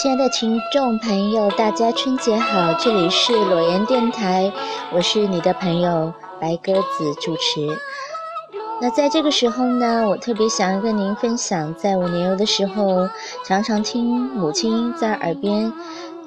[0.00, 2.72] 亲爱的听众朋友，大家春节好！
[2.72, 4.50] 这里是裸言电台，
[4.94, 7.68] 我是你的朋友白鸽子主持。
[8.80, 13.10] 那在这个时候呢，我特别想要跟您分享，在我年幼的时候，
[13.44, 15.70] 常常听母亲在耳边，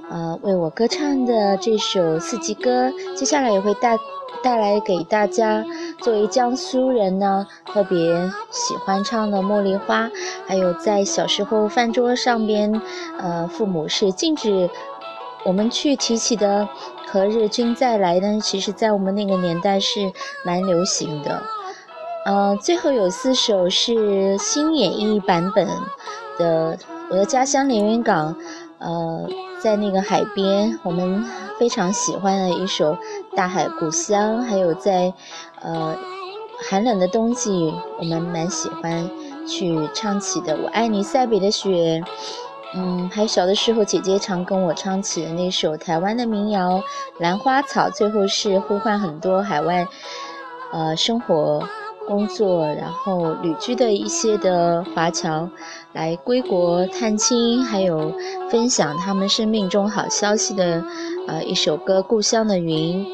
[0.08, 2.92] 呃，为我歌唱的这首四季歌。
[3.16, 3.98] 接下来也会带
[4.44, 5.64] 带来给大家，
[6.00, 10.08] 作为江苏人呢，特别喜欢唱的《茉莉花》，
[10.46, 12.82] 还有在小时候饭桌上边，
[13.18, 14.70] 呃，父母是禁止
[15.46, 16.68] 我们去提起的
[17.08, 18.40] “何日君再来”呢？
[18.42, 20.12] 其实，在我们那个年代是
[20.44, 21.42] 蛮流行的。
[22.26, 25.68] 呃，最后有四首是新演绎版本
[26.38, 26.78] 的，
[27.10, 28.34] 《我的家乡连云港》，
[28.80, 29.28] 呃，
[29.64, 31.24] 在那个海边，我们
[31.58, 32.96] 非常喜欢的一首
[33.34, 35.14] 《大海故乡》，还有在
[35.62, 35.96] 呃
[36.70, 39.10] 寒冷的冬季，我们蛮喜欢
[39.48, 42.04] 去唱起的《我爱你塞北的雪》。
[42.76, 46.80] 嗯，还小的时候，姐姐常跟我唱起的那首台湾的民谣
[47.20, 49.88] 《兰花草》，最后是呼唤很多海外
[50.74, 51.66] 呃生活。
[52.08, 55.50] 工作，然后旅居的一些的华侨
[55.94, 58.14] 来归国探亲，还有
[58.50, 60.84] 分享他们生命中好消息的，
[61.28, 63.06] 呃，一首歌《故乡的云》。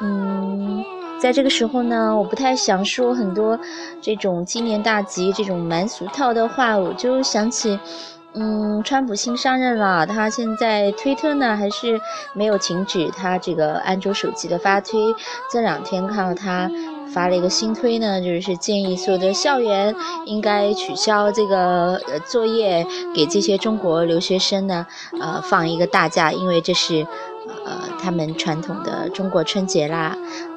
[0.00, 0.82] 嗯，
[1.20, 3.58] 在这个时候呢，我不太想说很多
[4.00, 7.78] 这种今年大吉这种蛮俗套的话，我就想起，
[8.32, 12.00] 嗯，川普新上任了，他现在推特呢还是
[12.32, 15.14] 没有停止他这个安卓手机的发推，
[15.52, 16.70] 这两天看到他。
[17.12, 19.94] 发了一个新推呢，就是建议所有的校园
[20.26, 24.86] 应该取消这个呃作业，给这些中国留学生呢，
[25.20, 27.06] 呃放一个大假，因为这是
[27.64, 30.16] 呃他们传统的中国春节啦。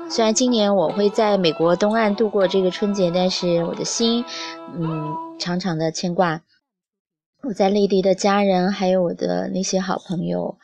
[0.09, 4.23] 虽然今年我会在美国东岸度过这个春节，但是我的心，
[4.77, 6.41] 嗯，常常的牵挂
[7.41, 10.57] 我在内地的家人，还有我的那些好朋友，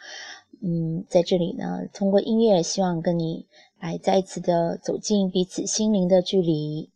[0.62, 3.48] 嗯，在这里呢，通过音乐，希望跟你。
[3.80, 6.90] 来再一次的走进彼此心灵的距离。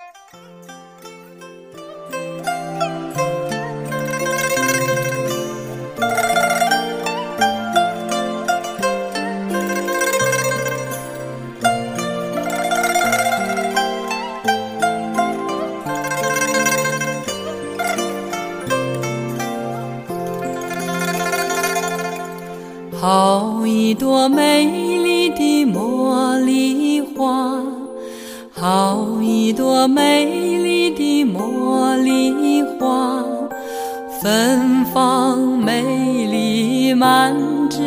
[37.75, 37.79] 枝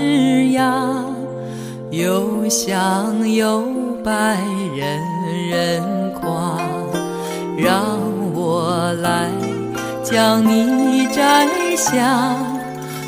[0.50, 1.04] 桠，
[1.91, 3.62] 又香又
[4.02, 4.38] 白
[4.74, 5.00] 人
[5.48, 6.58] 人夸。
[7.56, 7.98] 让
[8.34, 9.30] 我来
[10.02, 12.34] 将你摘下，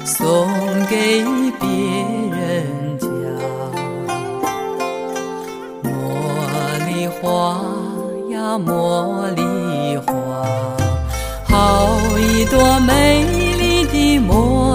[0.04, 0.46] 送
[0.88, 1.24] 给
[1.58, 1.68] 别
[2.38, 3.06] 人家。
[5.82, 5.86] 茉
[6.86, 6.92] 莉。
[7.20, 7.26] 花
[8.30, 8.70] 呀，茉
[9.34, 9.42] 莉
[10.06, 10.12] 花，
[11.48, 11.56] 好
[12.16, 13.24] 一朵美
[13.58, 14.67] 丽的茉莉，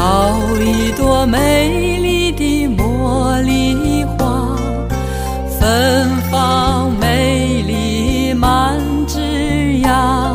[0.00, 4.56] 好一朵美丽的茉莉花，
[5.58, 9.20] 芬芳美丽满枝
[9.82, 10.32] 桠，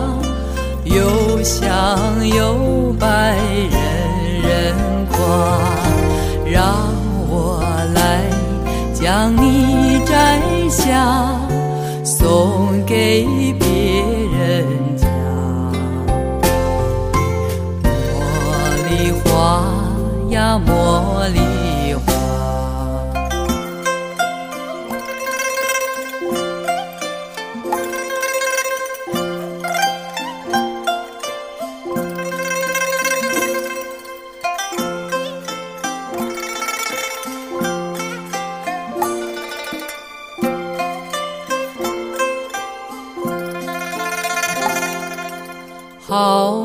[0.84, 3.36] 又香又白
[3.72, 3.80] 人
[4.44, 4.76] 人
[5.12, 5.18] 夸，
[6.46, 6.76] 让
[7.28, 7.60] 我
[7.96, 8.22] 来。
[8.94, 10.40] 将你摘
[10.70, 11.35] 下，
[20.60, 21.45] 茉莉。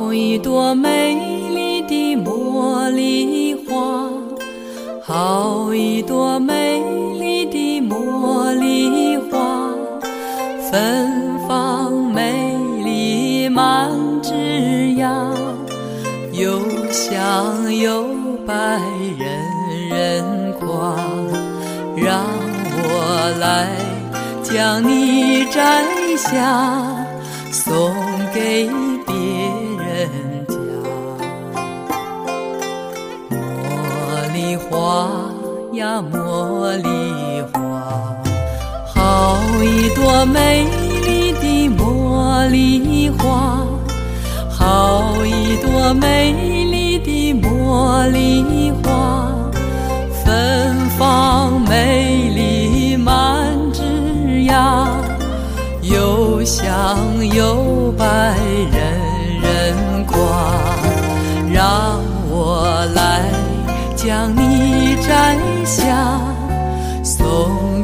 [0.01, 1.15] 好一朵美
[1.51, 4.09] 丽的茉莉花，
[5.03, 6.83] 好一朵美
[7.19, 9.75] 丽的茉莉花，
[10.71, 13.91] 芬芳美丽满
[14.23, 14.33] 枝
[14.97, 15.35] 桠，
[16.33, 16.59] 又
[16.91, 18.03] 香又
[18.47, 18.81] 白
[19.19, 20.97] 人人夸。
[21.95, 22.25] 让
[22.73, 23.69] 我来
[24.43, 25.85] 将你摘
[26.17, 27.07] 下，
[27.53, 27.93] 送
[28.33, 28.71] 给。
[35.81, 37.59] 呀，茉莉花，
[38.87, 40.67] 好一朵美
[41.07, 43.65] 丽的茉莉花，
[44.51, 46.33] 好一朵美
[46.67, 49.33] 丽的茉莉花，
[50.23, 53.83] 芬芳美丽满枝
[54.51, 54.87] 桠，
[55.81, 57.70] 又香又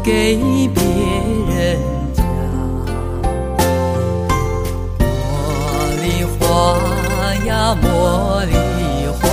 [0.06, 0.36] 给
[0.68, 0.84] 别
[1.48, 1.80] 人
[2.14, 2.22] 家。
[5.00, 5.04] 茉
[6.00, 6.04] 莉
[6.38, 6.38] 花
[7.44, 7.84] 呀茉
[8.44, 8.54] 莉
[9.20, 9.26] 花。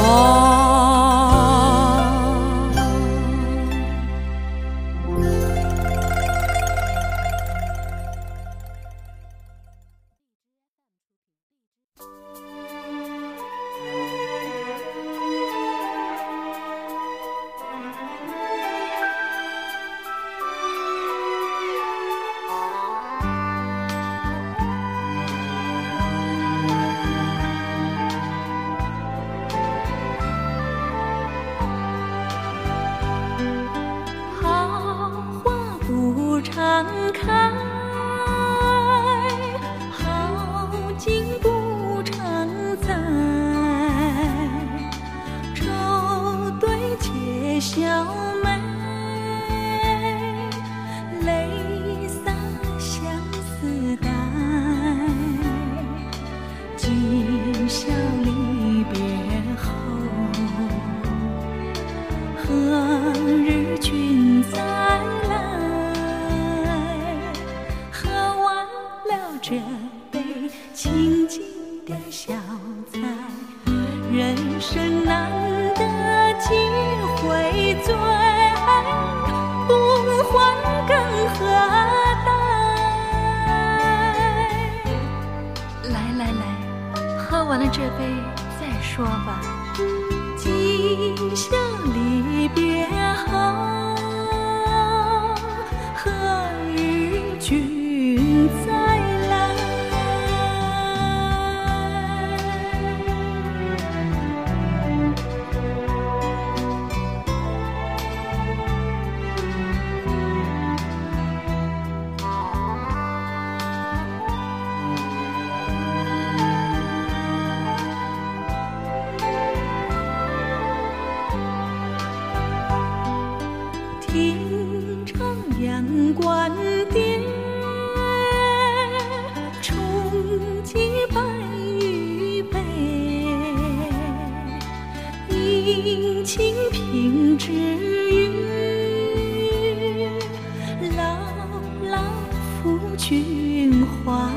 [142.95, 144.29] 君怀，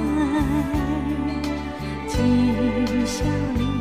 [2.08, 3.24] 今宵
[3.58, 3.75] 离。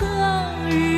[0.00, 0.97] 何日？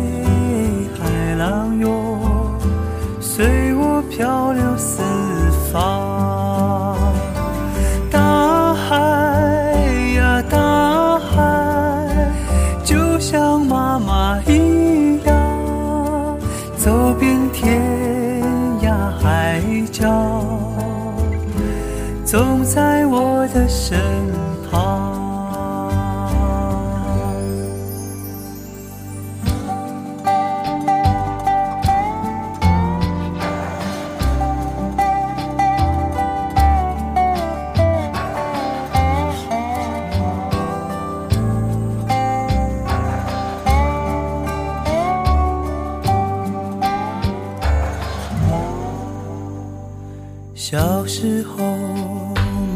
[50.71, 51.75] 小时候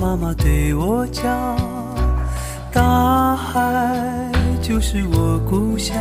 [0.02, 1.58] 妈妈对我讲
[2.70, 4.30] 大海
[4.62, 5.96] 就是我故乡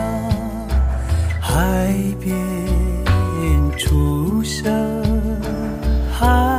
[1.41, 2.37] 海边
[3.79, 4.75] 出生
[6.13, 6.54] 海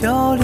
[0.00, 0.39] 漂流。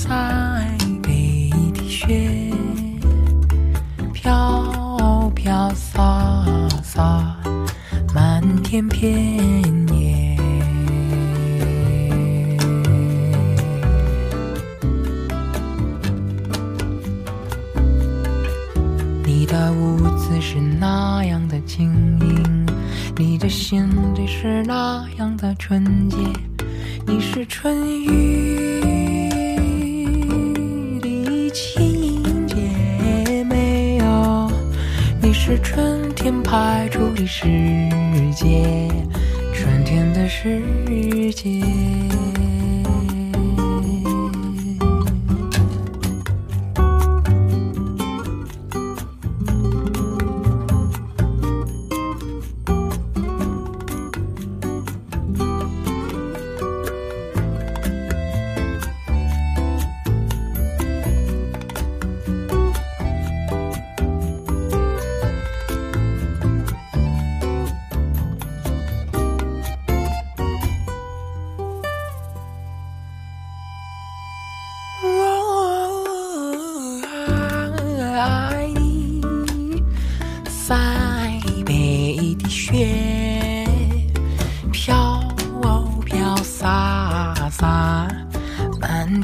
[0.00, 0.39] side.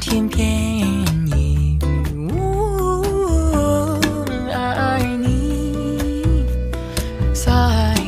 [0.07, 0.87] 甜言
[1.29, 3.99] 蜜语、哦，
[4.53, 6.23] 爱你，
[7.33, 7.51] 塞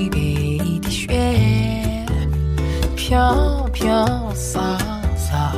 [0.10, 2.06] 北的雪
[2.96, 4.78] 飘飘洒
[5.18, 5.52] 洒，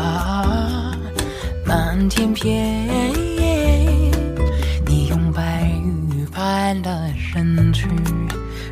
[1.64, 2.90] 满天片。
[4.88, 5.72] 你用白
[6.10, 7.88] 玉般的身躯，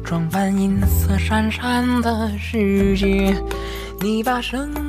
[0.03, 3.39] 装扮银色闪闪的世界，
[4.01, 4.67] 你把生。
[4.69, 4.88] 命。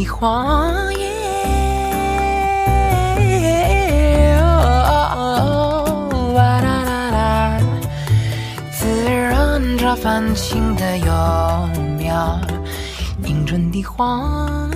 [0.00, 1.10] 的花叶。
[5.14, 7.60] 哦哇啦啦啦，
[8.72, 11.06] 自然找繁情的幼
[11.98, 12.40] 苗，
[13.24, 14.69] 迎春的黄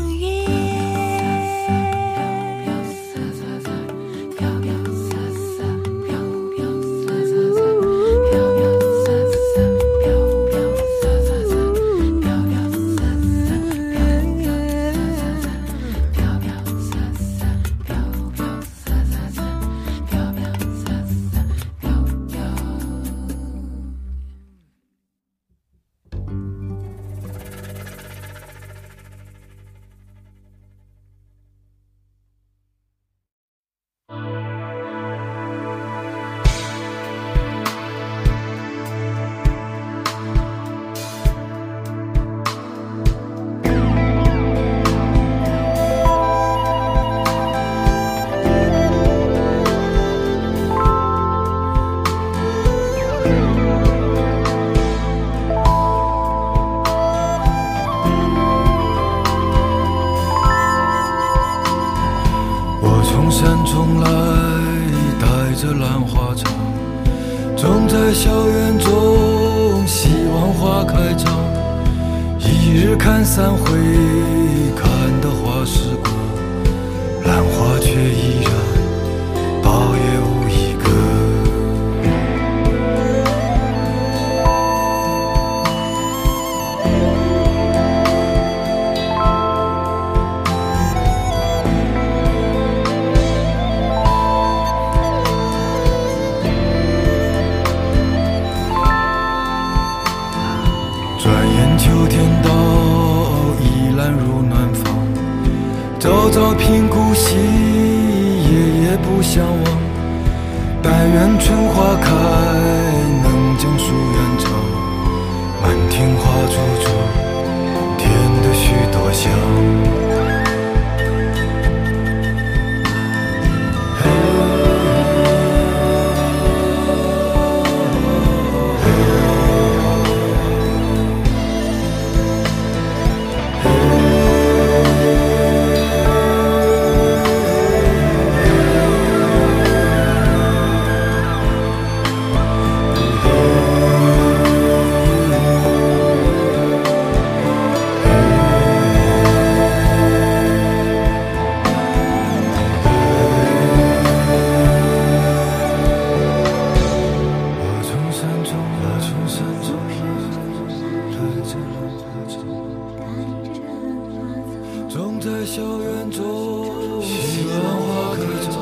[164.89, 168.55] 种在校园中，希望花开早。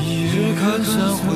[0.00, 1.26] 一日看三回，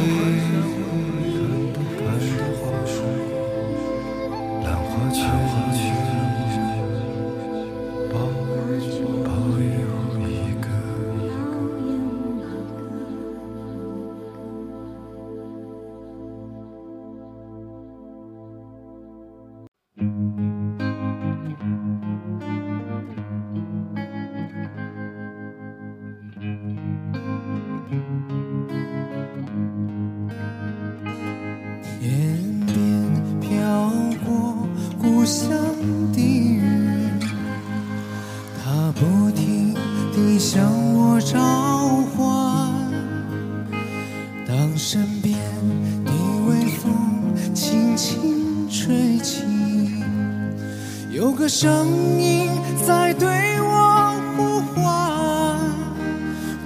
[51.55, 52.49] 声音
[52.87, 53.29] 在对
[53.61, 55.61] 我呼唤：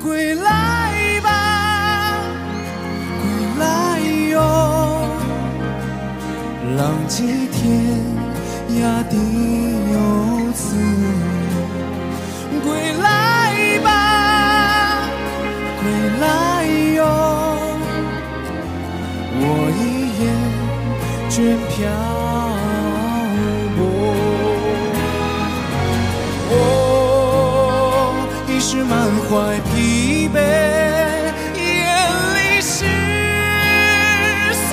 [0.00, 2.14] 归来吧，
[3.20, 3.26] 归
[3.58, 3.98] 来
[4.30, 4.38] 哟。
[6.78, 7.60] 浪迹天
[8.80, 9.16] 涯的
[9.92, 9.96] 游
[10.52, 10.76] 子，
[12.62, 13.90] 归来吧，
[15.82, 15.84] 归
[16.20, 16.24] 来
[16.94, 17.02] 哟！
[19.34, 19.44] 我
[19.80, 19.82] 一
[20.22, 20.24] 眼
[21.28, 21.34] 倦
[21.74, 21.76] 漂
[28.76, 30.38] 是满怀疲惫，
[31.56, 31.64] 眼
[32.36, 32.84] 里是
[34.68, 34.70] 酸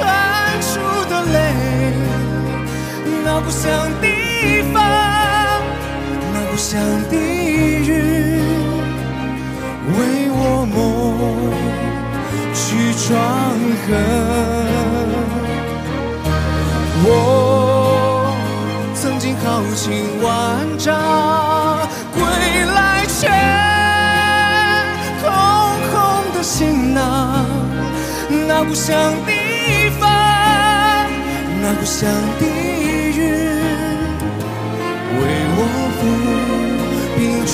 [0.59, 0.71] 楚
[1.09, 1.35] 的泪，
[3.23, 3.63] 那故乡
[4.01, 4.05] 的
[4.73, 4.75] 风，
[6.33, 6.71] 那故乡
[7.09, 7.89] 的云，
[9.87, 9.97] 为
[10.31, 10.75] 我梦
[12.53, 13.07] 去创
[13.87, 13.89] 痕。
[17.05, 17.07] 我
[18.93, 19.23] 曾经。
[19.43, 20.31] 豪情万
[20.77, 20.95] 丈，
[22.13, 22.21] 归
[22.73, 23.27] 来却
[26.55, 27.01] 行囊。
[28.47, 29.31] 那故乡的
[29.99, 30.07] 风，
[31.61, 32.07] 那故乡
[32.39, 33.19] 的云，
[35.17, 35.21] 为
[35.57, 35.59] 我
[35.97, 35.99] 抚
[37.17, 37.53] 平创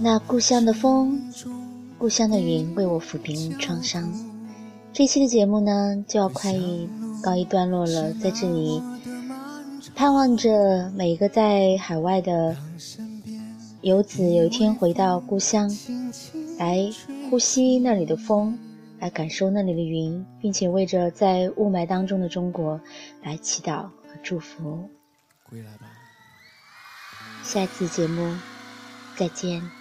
[0.00, 1.20] 那故乡的风，
[1.98, 4.12] 故乡的云为我抚平创伤。
[4.92, 6.88] 这期的节目呢，就要快一
[7.20, 8.80] 告一段落了，在这里
[9.94, 12.56] 盼望着每一个在海外的
[13.80, 15.68] 游子有一天回到故乡，
[16.58, 16.88] 来
[17.28, 18.56] 呼吸那里的风，
[19.00, 22.80] 来感受那里的云，并且为着在雾霾当中的中国
[23.22, 23.90] 来祈祷和
[24.22, 24.88] 祝福。
[25.48, 25.86] 归来吧。
[27.42, 28.36] 下一次节目
[29.20, 29.79] 再见。